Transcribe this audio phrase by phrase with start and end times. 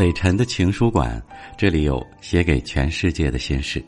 [0.00, 1.22] 北辰的情书馆，
[1.58, 3.84] 这里有写给全世界的心事。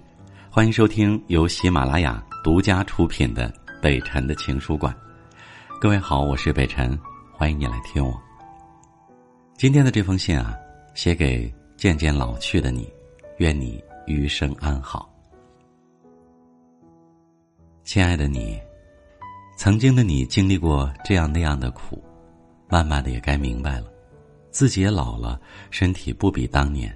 [0.50, 3.48] 欢迎收听由喜马拉雅独家出品的
[3.80, 4.95] 《北辰的情书馆》。
[5.80, 7.00] 各位好，我是北辰，
[7.32, 8.12] 欢迎你来听我。
[9.56, 10.54] 今天的这封信啊，
[10.92, 12.86] 写给渐渐老去的你，
[13.38, 15.10] 愿你余生安好。
[17.84, 18.60] 亲爱的你，
[19.56, 22.04] 曾经的你经历过这样那样的苦，
[22.68, 23.87] 慢慢的也该明白了。
[24.52, 26.95] 自己也老了，身体不比当年，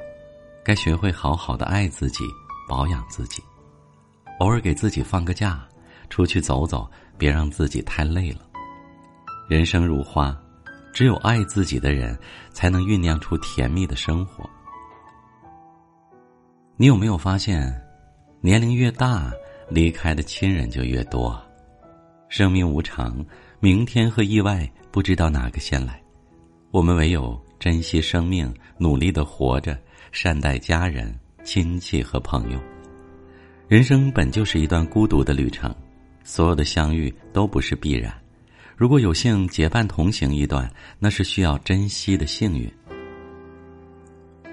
[0.63, 2.23] 该学会好好的爱自己，
[2.69, 3.43] 保养自己，
[4.41, 5.67] 偶尔给自己放个假，
[6.11, 8.41] 出去走走，别让自己太累了。
[9.49, 10.37] 人生如花，
[10.93, 12.17] 只有爱自己的人，
[12.53, 14.49] 才能酝酿出甜蜜的生活。
[16.77, 17.73] 你有没有发现，
[18.43, 19.33] 年龄越大，
[19.71, 21.43] 离开的亲人就越多？
[22.29, 23.25] 生命无常，
[23.61, 26.03] 明天和意外不知道哪个先来，
[26.71, 27.46] 我们唯有。
[27.59, 29.79] 珍惜生命，努力的活着，
[30.13, 32.61] 善待家人、亲戚和朋友。
[33.69, 35.75] 人生本就是一段孤独的旅程，
[36.23, 38.13] 所有的相遇都不是必然。
[38.77, 42.71] 如果有幸结伴同行一段，那是需要珍惜的幸运。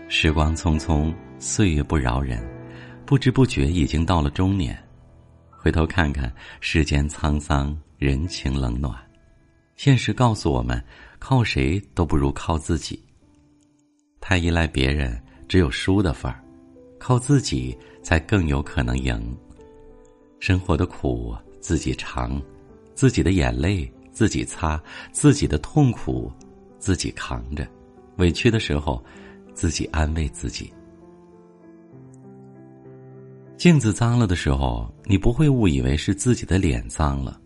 [0.07, 2.41] 时光匆匆，岁月不饶人，
[3.05, 4.81] 不知不觉已经到了中年。
[5.49, 8.95] 回头看看，世间沧桑，人情冷暖。
[9.75, 10.81] 现实告诉我们，
[11.25, 13.01] 靠谁都不如靠自己。
[14.19, 16.37] 太依赖别人，只有输的份儿；
[16.99, 19.33] 靠自己，才更有可能赢。
[20.41, 22.41] 生活的苦自己尝，
[22.93, 24.77] 自己的眼泪自己擦，
[25.13, 26.29] 自己的痛苦
[26.77, 27.65] 自己扛着。
[28.17, 29.01] 委屈的时候，
[29.53, 30.73] 自己安慰自己。
[33.55, 37.39] 镜子脏了的时候，你不会误以为是自己的脸脏了。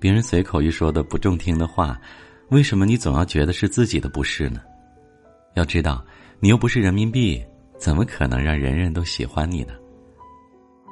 [0.00, 1.96] 别人随口一说的不中听的话，
[2.52, 4.60] 为什么你总要觉得是自己的不是呢？
[5.54, 6.04] 要知道，
[6.38, 7.42] 你又不是人民币，
[7.78, 9.72] 怎么可能让人人都喜欢你呢？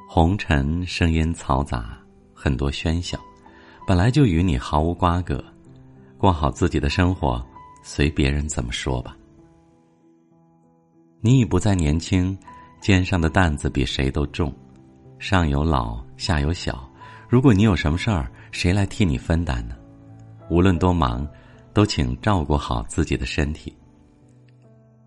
[0.08, 1.98] 红尘声音嘈杂，
[2.32, 3.20] 很多喧嚣，
[3.86, 5.44] 本来就与你毫无瓜葛。
[6.16, 7.46] 过好自己的生活，
[7.82, 9.14] 随别人怎么说吧。
[11.20, 12.34] 你已不再年轻，
[12.80, 14.50] 肩上的担子比谁都重，
[15.18, 16.90] 上有老，下有小。
[17.28, 19.76] 如果你有什么事儿，谁来替你分担呢？
[20.48, 21.28] 无论多忙，
[21.72, 23.76] 都请照顾好自己的身体。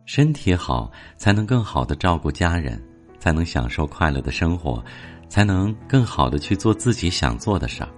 [0.05, 2.81] 身体好，才能更好的照顾家人，
[3.19, 4.83] 才能享受快乐的生活，
[5.29, 7.89] 才能更好的去做自己想做的事儿。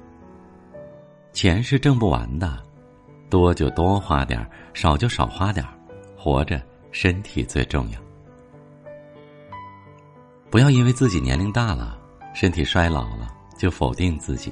[1.34, 2.64] 钱是挣不完的，
[3.30, 5.74] 多就多花点儿，少就少花点儿。
[6.18, 6.62] 活着，
[6.92, 8.00] 身体最重要。
[10.50, 11.98] 不要因为自己年龄大了，
[12.34, 13.34] 身体衰老了。
[13.58, 14.52] 就否定自己，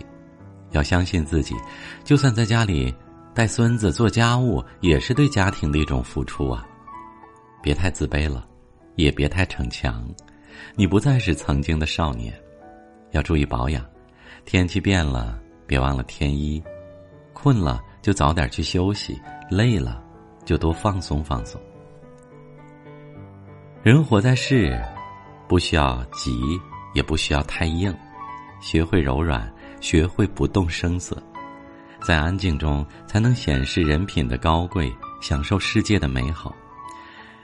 [0.71, 1.53] 要相信自己，
[2.05, 2.95] 就算在家里
[3.33, 6.67] 带孙子做家务，也是对家庭的一种付出啊！
[7.63, 8.47] 别太自卑了，
[8.95, 10.07] 也别太逞强，
[10.75, 12.31] 你不再是曾经的少年，
[13.11, 13.83] 要注意保养。
[14.45, 16.61] 天气变了，别忘了添衣。
[17.33, 20.03] 困了就早点去休息，累了
[20.45, 21.59] 就多放松放松。
[23.81, 24.79] 人活在世，
[25.47, 26.31] 不需要急，
[26.93, 27.93] 也不需要太硬。
[28.61, 29.51] 学会柔软，
[29.81, 31.21] 学会不动声色，
[32.03, 36.53] 在安静中才能显示人品的高贵，享受世界的美好。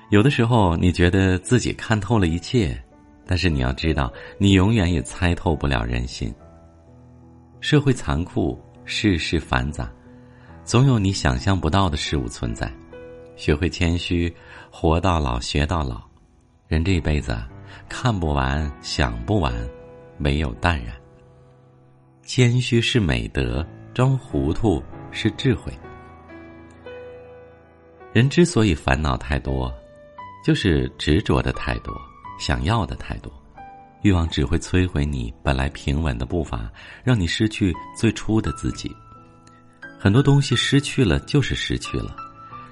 [0.09, 2.78] 有的时候，你觉得自己看透了一切，
[3.25, 6.34] 但是你要知道，你永远也猜透不了人心。
[7.62, 9.90] 社会残酷，世事繁杂，
[10.64, 12.72] 总有你想象不到的事物存在。
[13.36, 14.34] 学会谦虚，
[14.69, 16.02] 活到老学到老。
[16.68, 17.38] 人这一辈子，
[17.88, 19.53] 看不完，想不完，
[20.19, 20.94] 唯有淡然。
[22.24, 25.74] 谦虚是美德，装糊涂是智慧。
[28.14, 29.74] 人之所以烦恼太多，
[30.46, 31.94] 就是执着的太多，
[32.40, 33.31] 想要的太多，
[34.02, 36.72] 欲望只会摧毁你本来平稳的步伐，
[37.04, 38.96] 让你失去最初的自己。
[40.00, 42.16] 很多东西失去了就是失去了，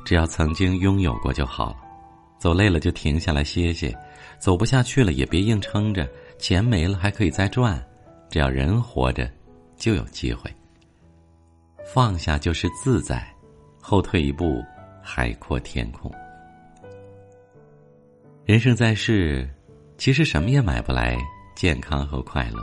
[0.05, 1.77] 只要曾经拥有过就好了。
[2.39, 3.93] 走累了就停下来歇歇，
[4.39, 6.07] 走不下去了也别硬撑着。
[6.39, 7.83] 钱没了还可以再赚，
[8.29, 9.29] 只要人活着。
[9.75, 10.51] 就有机会。
[11.93, 13.25] 放下就是自在，
[13.81, 14.61] 后退一步，
[15.01, 16.13] 海阔天空。
[18.45, 19.49] 人生在世，
[19.97, 21.17] 其实什么也买不来
[21.55, 22.61] 健康和快乐。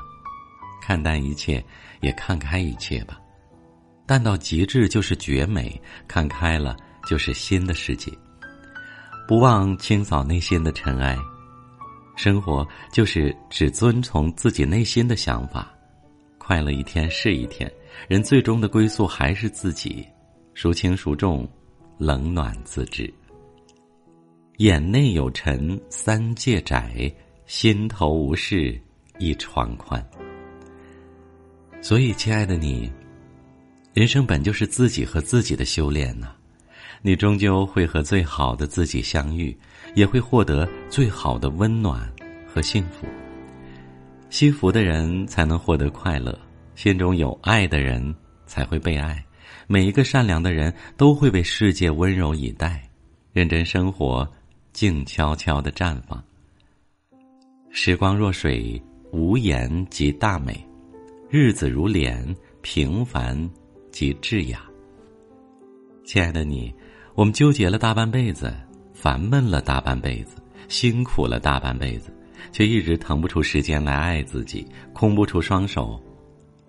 [0.83, 1.65] 看淡一切，
[2.03, 3.19] 也看开一切吧。
[4.07, 6.77] 淡到极致就是绝美，看开了
[7.07, 8.13] 就是新的世界。
[9.27, 11.17] 不忘清扫内心的尘埃，
[12.15, 15.74] 生活就是只遵从自己内心的想法。
[16.47, 17.73] 快乐一天是一天，
[18.07, 20.07] 人最终的归宿还是自己，
[20.53, 21.49] 孰轻孰重，
[21.97, 23.11] 冷暖自知。
[24.59, 27.11] 眼内有尘三界窄，
[27.47, 28.79] 心头无事
[29.19, 30.07] 一床宽。
[31.81, 32.93] 所以，亲爱的你，
[33.95, 36.35] 人生本就是自己和自己的修炼呐。
[37.01, 39.59] 你终究会和最好的自己相遇，
[39.95, 42.07] 也会获得最好的温暖
[42.47, 43.07] 和幸福。
[44.35, 46.37] 惜福的人才能获得快乐，
[46.75, 48.13] 心中有爱的人
[48.47, 49.25] 才会被爱。
[49.69, 52.83] 每一个善良的人都会被世界温柔以待，
[53.33, 54.29] 认真生活，
[54.73, 56.21] 静悄悄的绽放。
[57.71, 58.83] 时光若水，
[59.13, 60.53] 无言即大美；
[61.31, 63.39] 日子如莲，平凡
[63.93, 64.65] 即智雅。
[66.05, 66.75] 亲爱的你，
[67.15, 68.53] 我们纠结了大半辈子，
[68.95, 70.35] 烦闷了大半辈子，
[70.67, 72.13] 辛苦了大半辈子，
[72.53, 76.03] 却一直腾不出时间来爱自己，空不出双手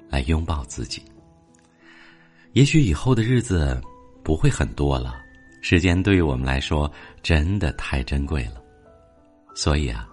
[0.10, 1.01] 来拥抱自己。
[2.54, 3.81] 也许以后的日子
[4.24, 5.22] 不会很多了，
[5.62, 6.92] 时间对于我们来说
[7.22, 8.62] 真的太珍贵了，
[9.56, 10.07] 所以啊，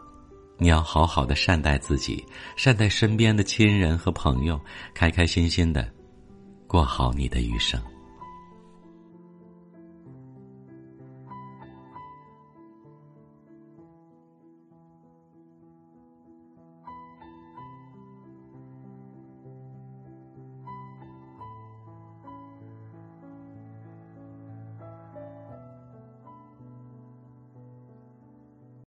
[0.58, 2.24] 你要好好的善待自己，
[2.56, 4.60] 善待身边的亲人和朋友，
[4.92, 5.88] 开开心心的
[6.66, 7.80] 过好你的余生。